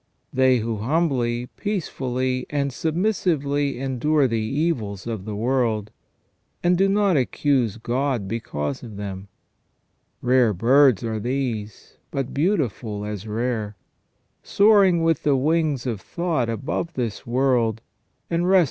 [0.33, 5.91] They who humbly, peacefully, and submissively endure the evils of the world,
[6.63, 9.27] and do not accuse God because of them.
[10.23, 13.75] Rare birds are these, but beautiful as rare,
[14.41, 17.79] soaring with the wings of thought above this world,
[18.27, 18.59] and resting• S.